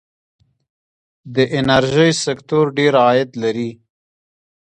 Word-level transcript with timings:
د 1.35 1.37
انرژۍ 1.57 2.11
سکتور 2.25 2.65
ډیر 2.77 2.93
عاید 3.05 3.29
لري. 3.43 3.69